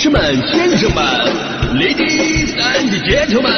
[0.00, 1.04] 士们、先生们
[1.74, 3.50] ，Ladies and Gentlemen，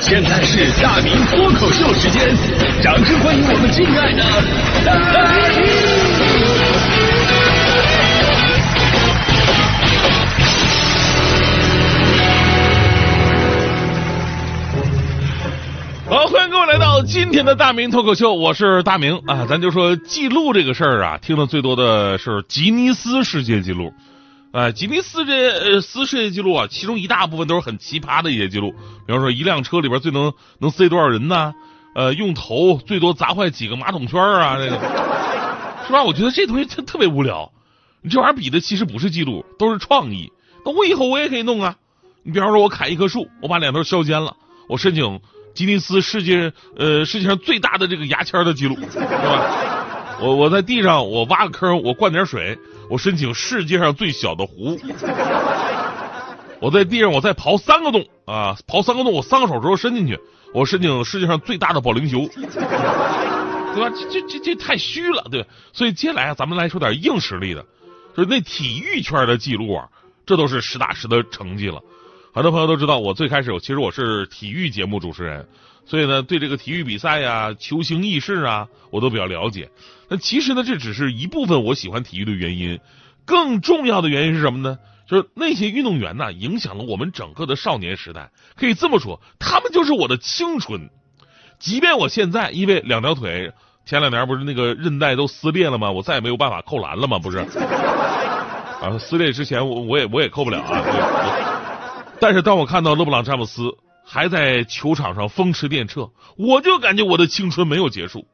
[0.00, 2.34] 现在是大明脱口秀时间，
[2.82, 4.24] 掌声欢迎我们敬爱的
[4.82, 5.22] 大
[5.56, 5.68] 明！
[16.08, 19.46] 好，欢迎各位来到今天的大明脱口秀，我是大明啊。
[19.48, 23.94] 咱就说记录这个事儿啊，听的最多的是吉尼斯世界纪录。
[24.56, 28.70] 哎，吉尼斯这呃斯世界纪录啊，其中一大部分都是很奇葩的一些记录，
[29.06, 31.52] 比方说一辆车里边最能能塞多少人呢？
[31.94, 34.56] 呃，用头最多砸坏几个马桶圈啊？
[34.56, 34.78] 这个
[35.86, 36.02] 是吧？
[36.02, 37.52] 我觉得这东西特特别无聊。
[38.00, 40.32] 你这玩意儿比的其实不是记录，都是创意。
[40.64, 41.76] 那我以后我也可以弄啊。
[42.22, 44.34] 你比方说，我砍一棵树，我把两头削尖了，
[44.70, 45.20] 我申请
[45.54, 50.16] 吉尼斯世界呃世界上最大的这个牙签的记录，是吧？
[50.18, 52.58] 我我在地上我挖个坑，我灌点水，
[52.88, 54.78] 我申请世界上最小的湖。
[56.60, 60.18] 我在地上我再刨三个洞啊，刨三个洞，我三个手指头伸进去，
[60.54, 63.90] 我申请世界上最大的保龄球，对吧？
[63.90, 65.48] 这这这这太虚了，对吧。
[65.72, 67.62] 所以接下来啊，咱们来说点硬实力的，
[68.16, 69.88] 就是那体育圈的记录啊，
[70.24, 71.82] 这都是实打实的成绩了。
[72.32, 75.46] 很多朋友都知道，我最开始其实我是体育节目主持人。
[75.86, 79.70] 所以呢，对这个体育比赛呀、球星轶事啊，我都比较了解。
[80.08, 82.80] 那其实呢，这只是一部分我喜欢体育的原因。
[83.24, 84.78] 更重要的原因是什么呢？
[85.08, 88.30] 就是那些运动员呢，影响了我们整个的少年时代。
[88.56, 90.90] 可以这么说，他们就是我的青春。
[91.60, 93.52] 即便我现在因为两条腿，
[93.84, 95.92] 前两年不是那个韧带都撕裂了吗？
[95.92, 97.18] 我再也没有办法扣篮了吗？
[97.20, 97.38] 不是？
[97.38, 100.82] 啊，撕裂之前我我也我也扣不了啊。
[102.20, 103.76] 但是当我看到勒布朗詹姆斯。
[104.08, 108.24] 还在球场上风驰电掣，我就感觉我的青春没有结束。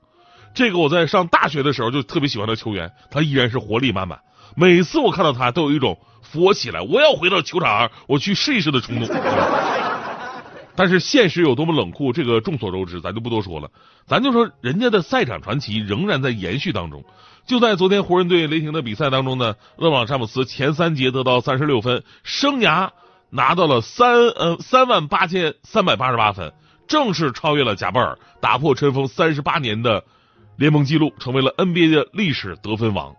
[0.54, 4.20] 这个我在上大学的时候就特别喜欢的球员，他依然是活力满满。
[4.54, 9.08] 每次我看到他，都有一种扶我起来，我要回到球场，我去试一试的冲动。
[10.76, 13.70] 但是现实有多么冷酷，这个众所周知，咱就不多说了。
[14.06, 17.02] 咱就说人家的赛场传奇仍然在延续当中。
[17.46, 22.90] 就在昨天湖人队雷霆的比赛当中呢，勒布朗詹姆斯前三节得到三十六分，生涯。
[23.34, 26.52] 拿到了三呃三万八千三百八十八分，
[26.86, 30.04] 正式超越了贾巴尔，打破尘封三十八年的
[30.56, 33.16] 联盟纪录，成为了 NBA 的历史得分王。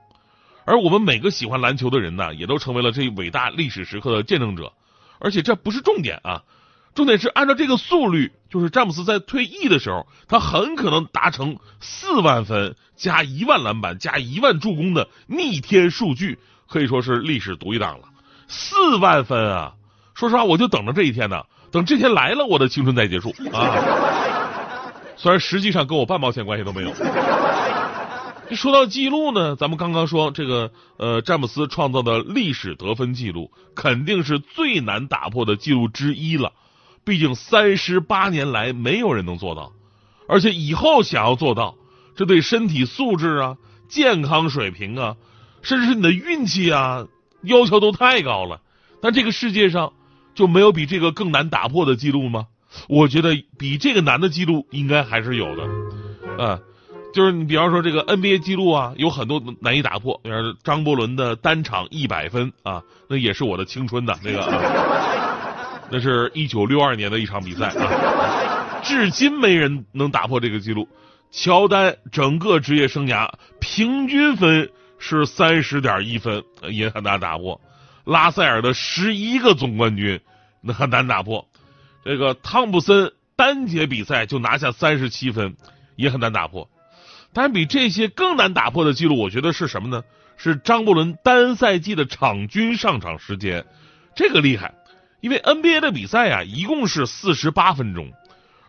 [0.66, 4.72] 而我们每个喜欢篮球的人呢，也都成为了这一伟大历史时刻的见证者。
[5.20, 6.44] 而且这不是重点啊，
[6.94, 16.38] 重点是按照这个速率，就是詹姆斯在退役的时候，他很可能达成四万分加一万篮板加一万助攻的逆天数据，
[16.68, 18.10] 可以说是历史独一档了。
[18.48, 19.74] 四万分啊！
[20.16, 21.44] 说实话，我就等着这一天呢。
[21.72, 23.74] 等这天来了，我的青春再结束 啊！
[25.18, 26.94] 虽然实际上跟我半毛钱关系都没有。
[28.52, 36.52] 说到记录呢，咱们刚刚说这个呃，詹姆斯创造的历史得分记录，肯定是最难打破的记录之一了。
[37.04, 39.72] 毕竟三十八年来没有人能做到，
[40.28, 41.74] 而且以后想要做到，
[42.16, 43.58] 这对身体素质啊、
[43.90, 45.16] 健康水平啊，
[45.64, 47.08] 甚至是你的运气啊，
[47.42, 48.62] 要求都太高了。
[49.02, 49.92] 但这个世界上。
[50.36, 52.48] 就没有比这个更难打破的记录吗？
[52.88, 55.64] 我觉得比这个难的记录应该还是有的，
[56.44, 56.60] 啊，
[57.14, 64.40] 就是你比方说这个 NBA 记录啊，有很多难以打破，比方说张伯伦的单场一百分啊，那也是我的青春的那个，
[65.92, 70.90] 那是一九六二年的一场比赛啊，至今没人能打破这个记录。
[71.30, 73.30] 乔丹整个职业生涯
[73.60, 77.62] 平均分是三十点一分，也很难打破。
[78.04, 80.20] 拉塞尔的十一个总冠军，
[80.62, 81.48] 那很难打破。
[82.04, 85.56] 这个汤普森单节比赛就拿下三十七分，
[85.96, 86.70] 也很难打破。
[87.32, 90.04] 但比这些更难打破的记录，我觉得是什么呢？
[90.36, 93.66] 是张伯伦单赛季的场均上场时间，
[94.16, 94.74] 这个厉害。
[95.22, 98.12] 因为 NBA 的比赛呀，一共是四十八分钟，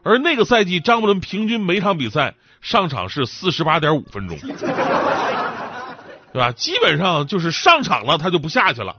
[0.04, 6.52] 而那个赛季张伯伦平均每场比赛上场是四十八点五分钟，对吧？
[6.52, 8.94] 基本上就是上场了他就不下去了。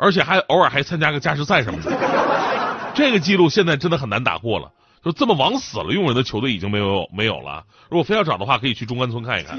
[0.00, 1.92] 而且还偶尔还参加个加时赛什么的，
[2.94, 4.72] 这个记录现在真的很难打破了。
[5.04, 7.64] 就这么往死了用人的球队已经没有没有了。
[7.90, 9.58] 如果非要找的话，可以去中关村看一看。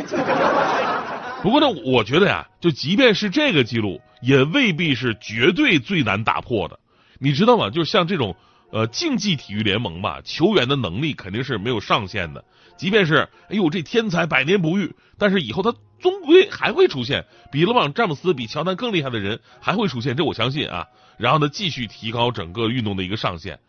[1.43, 6.79] 不过呢，我觉得呀，就即便是这个记录，也未必是绝对最难打破的。
[7.19, 7.69] 你知道吗？
[7.69, 8.35] 就像这种
[8.71, 12.43] 呃竞技体育联盟吧，球员的能力肯定是没有上限的。
[12.77, 15.71] 即便是哎呦这天才百年不遇，但是以后他。
[16.01, 20.87] 终归还会出现比勒旺詹姆斯、比乔丹更厉害的人，还会出现，这我相信啊。
[21.17, 23.59] 然后呢，继续提高整个运动的一个上限。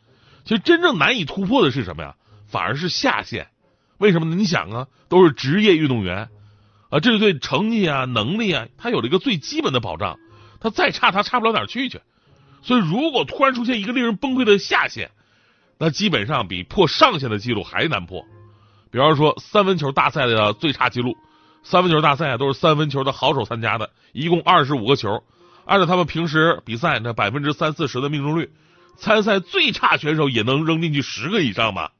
[0.45, 2.17] 其实真正难以突破的是什么呀？
[2.49, 3.49] 反而是下限。
[3.99, 4.35] 为什么呢？
[4.35, 6.29] 你想啊，都是职业运动员
[6.91, 10.19] 啊，这是对成绩啊、能力啊，他有了一个最基本的保障。
[10.61, 12.01] 他再差，他差不了哪儿去去。
[12.63, 15.11] 所以如果突然出现一个令人崩溃的下限，
[15.79, 18.25] 那基本上比破上限的记录还难破。
[18.91, 21.17] 比方说三分球大赛的最差记录，
[21.63, 25.23] 三分球大赛都是三分球的好手参加的，一共二十五个球，
[25.65, 28.51] 按照他们平时比赛那百分之三四十的命中率，
[28.97, 31.93] 参赛最差选手也能扔进去十个以上吧。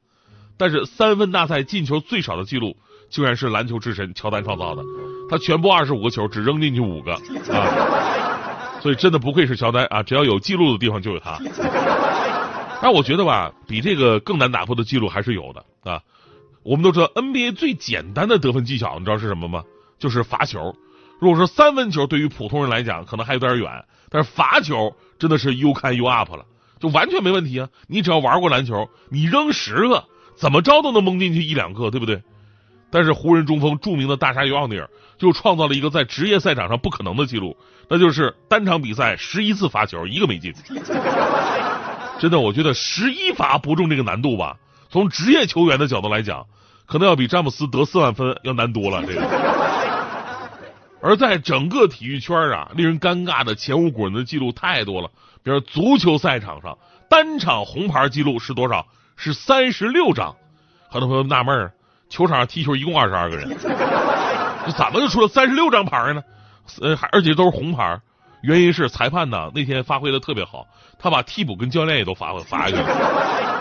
[0.57, 2.77] 但是三分大赛进球最少的记录，
[3.09, 4.83] 竟然是篮球之神乔丹创造的，
[5.29, 7.13] 他全部二十五个球只扔进去五个
[7.51, 8.79] 啊！
[8.81, 11.39] 所以真的不愧是乔丹啊，只要有记录的地方就有他。
[12.83, 16.01] 但我觉得吧，比这个更难打破的记录还是有的啊。
[16.63, 19.63] 我们都知道 NBA 最简单的得分技巧，你知道是什么吗？
[19.99, 20.75] 就是罚球。
[21.19, 26.45] 如果说三分球对于普通人来讲可能还有点远，但是罚球真的是 you can you up 了，
[26.79, 27.69] 就完全没问题啊！
[27.87, 30.03] 你只要玩过篮球，你扔十个。
[30.35, 32.21] 怎么着都能蒙进去一两个，对不对？
[32.89, 37.55] 但是湖人中锋著名的大鲨鱼奥尼尔就创造了一个在职业赛场上不可能的记录，
[37.87, 40.53] 那就是单场比赛十一次罚球一个没进。
[42.19, 44.57] 真的，我觉得十一罚不中这个难度吧，
[44.93, 46.45] 从职业球员的角度来讲，
[46.85, 49.03] 可能要比詹姆斯得四万分要难多了。
[49.03, 49.21] 这个。
[51.01, 55.09] 而在整个体育圈啊，令人尴尬的前无古人的记录太多了。
[55.41, 56.77] 比如足球赛场上
[57.09, 58.85] 单场红牌记录是多少？
[59.15, 60.35] 是三十六张，
[60.89, 61.73] 很多朋友纳闷儿，
[62.07, 66.21] 球场上踢球一共二十二个人，这怎么就出了三十六张牌呢？
[66.81, 67.99] 呃，而且都是红牌，
[68.43, 70.67] 原因是裁判呢那天发挥的特别好，
[70.99, 73.52] 他把替补跟教练也都罚罚下去了。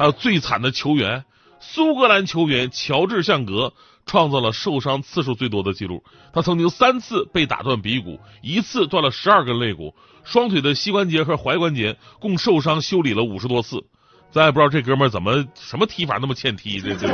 [0.00, 1.26] 还有最惨的球员，
[1.60, 3.74] 苏格兰球员乔治相格
[4.06, 6.02] 创造了受伤次数最多的记录，
[6.32, 9.94] 他曾经三次被打断鼻骨，一次断了十二根肋骨，
[10.24, 13.84] 双腿的膝关节和踝关节共受伤修理了五十多次。
[14.30, 17.10] 咱也不知道这哥们儿怎么什么踢法那么欠踢的，对？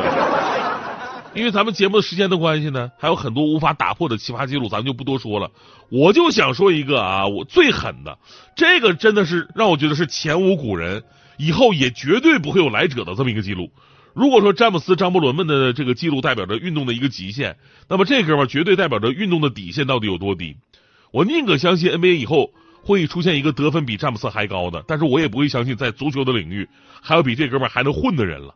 [1.34, 5.50] 因为咱们节目的时间的关系呢，还有很多无法打破的奇葩记录，咱们就不多说了。
[5.90, 8.16] 我就想说一个啊，我最狠的，
[8.54, 11.02] 这个真的是让我觉得是前无古人，
[11.38, 13.70] 以后也绝对不会有来者的这么一个记录。
[14.14, 17.56] 如果说詹姆斯、张伯伦们的这个记录代表着运动的一个极限，
[17.88, 20.56] 那么这哥们儿绝对代表着运动的底线到底有多低。
[21.12, 22.52] 我宁可相信 NBA 以后。
[22.82, 26.68] 会出现一个得分比詹姆斯还高的，但是我也不会相信在足球的领域
[27.02, 28.54] 还有比这哥们儿还能混的人了。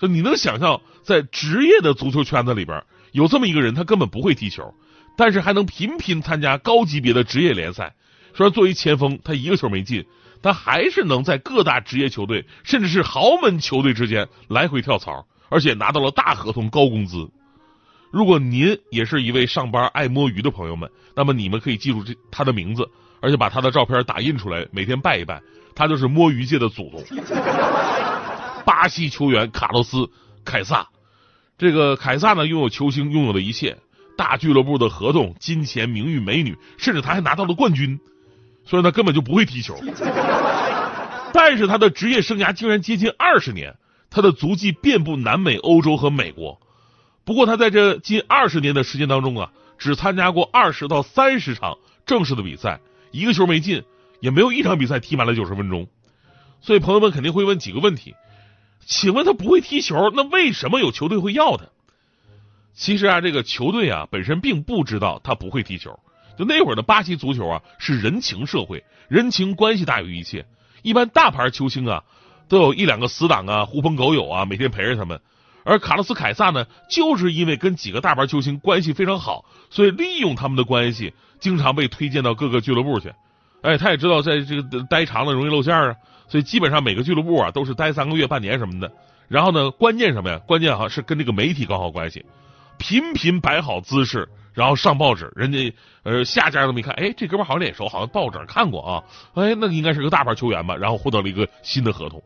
[0.00, 2.82] 就你能想象，在职业的足球圈子里边
[3.12, 4.74] 有这么一个人，他根本不会踢球，
[5.16, 7.94] 但是还能频频参加高级别的职业联赛。
[8.34, 10.04] 虽然作为前锋，他一个球没进，
[10.42, 17.30] 他还是能在各大职业球队甚至是豪门球队之间来回跳槽，而且拿到了大合同、高工资。
[18.10, 22.88] 如果您也是一位上班爱摸鱼的朋友们，那么你们可以记住这他的名字。
[23.22, 25.42] 而且把他的照片打印出来，每天拜一拜，
[25.74, 27.04] 他就是摸鱼界的祖宗。
[28.64, 30.08] 巴西球员卡洛斯
[30.42, 30.88] 凯撒，
[31.58, 33.76] 这个凯撒呢拥有球星拥有的一切，
[34.16, 38.00] 大俱乐部的合同、金钱、名誉、美女，甚至他还拿到了冠军。
[38.64, 39.78] 所以他根本就不会踢球，
[41.32, 43.76] 但是他的职业生涯竟然接近二十年，
[44.10, 46.60] 他的足迹遍布南美、欧洲和美国。
[47.24, 52.80] 不过他在这近二十年的时间当中啊，只参加过二十到三十场正式的比赛。
[53.12, 53.82] 一个球没进，
[54.20, 55.88] 也没有一场比赛踢满了九十分钟，
[56.60, 58.14] 所以朋友们肯定会问几个问题：
[58.84, 61.64] 请问他不会踢球，那为什么有球队会要他？
[62.72, 65.98] 其实啊，这个球队啊本身并不知道他不会踢球。
[66.40, 70.46] 就那会儿的巴西足球啊是人情社会，人情关系大于一切。
[70.80, 72.02] 一般大牌球星啊
[72.48, 75.20] 都有一两个死党啊，狐朋狗友啊，每天陪着他们。
[75.64, 81.12] 而卡洛斯凯撒呢，就是因为跟几个大牌球星关系非常好，所以利用他们的关系。
[81.40, 83.12] 经常被推荐到各个俱乐部去，
[83.60, 85.94] 哎，他也知道在这个待长了容易露馅啊，
[86.26, 88.90] 所以基本上每个俱乐部啊都是待三个月、半年什么的。
[89.28, 90.38] 然后呢，关键什么呀？
[90.38, 92.24] 关键哈是跟这个媒体搞好关系，
[92.78, 94.28] 频频摆好姿势，
[94.60, 95.32] 然后上报纸。
[95.34, 99.02] 人家呃下家都没看，哎，这哥们好像脸熟，好像报纸看过啊，
[99.32, 100.76] 哎，那应该是个大牌球员吧？
[100.76, 102.22] 然后获得了一个新的合同。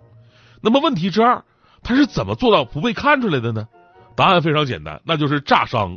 [0.60, 1.40] 那么问题之二，
[1.84, 3.68] 他是怎么做到不被看出来的呢？
[4.16, 5.96] 答案非常简单，那就是炸伤，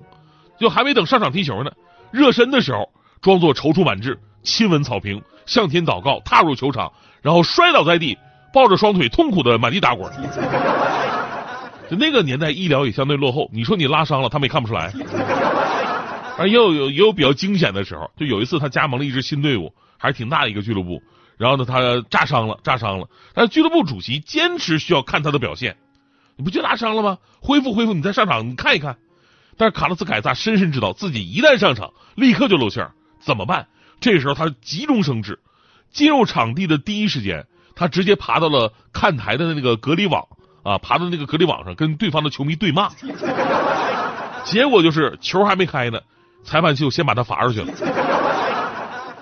[0.60, 1.72] 就还没等上场踢球呢，
[2.12, 2.88] 热身的时候。
[3.20, 8.16] 装作踌躇满志，亲吻草坪，向天祷告，踏入球场，然后摔倒在地，
[8.54, 10.08] 抱着双腿，痛苦的满地打滚。
[11.90, 13.50] 就那个年代，医疗也相对落后。
[13.52, 14.94] 你说你拉伤了，他们也看不出来。
[16.38, 21.02] 而也有有也有比较惊险的时候，就有一次他加盟了一支新队伍，还是挺大的一个俱乐部。
[21.38, 23.08] 然后呢，他炸伤了，炸伤了。
[23.34, 25.78] 但是俱乐部主席坚持需要看他的表现。
[26.36, 27.18] 你不就拉伤了吗？
[27.42, 28.98] 恢复恢复，你再上场，你看一看。
[29.58, 32.92] 但是卡洛斯凯撒深深知道自己一旦上场，立刻就露馅儿。
[33.20, 33.68] 怎么办？
[34.00, 35.40] 这时候他急中生智，
[35.92, 40.28] 进入场地的第一时间，他直接爬到了看台的那个隔离网
[40.62, 42.90] 啊，爬到那个隔离网上跟对方的球迷对骂。
[44.46, 46.02] 结果就是球还没开呢，
[46.44, 47.68] 裁判就先把他罚出去了。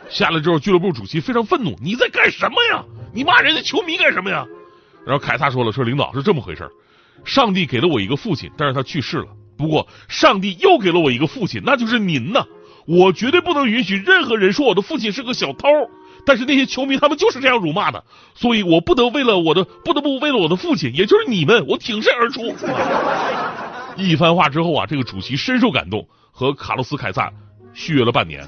[0.10, 2.84] 下来之后，俱乐部主席非常愤怒：“你在干什么呀？
[3.14, 4.46] 你骂人家球迷干什么呀？”
[5.06, 6.70] 然后凯撒说了：“说领导是这么回事
[7.24, 9.28] 上帝给了我一个父亲，但是他去世了。
[9.58, 12.46] 不过上帝又给了我一个父亲，那就是您呐。
[12.86, 15.68] 我绝对不能允许任何人说我的父亲是个小偷。
[16.28, 18.04] 但是那些球迷他们就是这样辱骂的，
[18.36, 22.54] 所以我不得为了我的不得不为了我的父亲，也就是你们，我挺身而出。”
[23.96, 27.32] 一番话之后啊，这个主席深受感动，和卡洛斯凯撒
[27.74, 28.46] 续约了半年。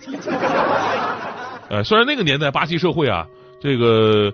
[1.70, 3.28] 呃，虽然那个年代巴西社会啊，
[3.60, 4.34] 这个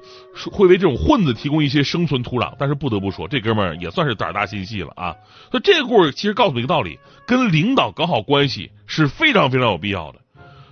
[0.52, 5.16] 会为这种混子提供一些生存土壤，但是不得不说，这哥们儿也算是胆大心细了啊。
[5.52, 10.20] 那这个故事其实告诉你一个道理：跟领导搞好关系是非常非常有必要的。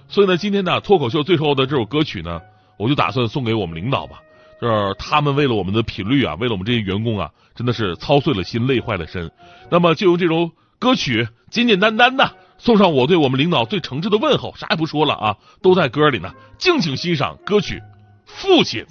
[0.08, 2.42] 所以呢，今天呢，脱口秀最后的这首歌曲呢，
[2.78, 4.22] 我就打算送给我们领导吧。
[4.62, 9.32] 就是他们为了我们的频率啊，为了我们这些员工啊，真的是操碎了心，累坏了身。
[9.72, 16.32] 那么就用这首歌曲，简简单单的送上我对我们领导最诚挚的问候，啥也不说了啊，都在歌里呢。
[16.60, 17.80] 敬请欣赏歌曲
[18.26, 18.86] 《父亲》。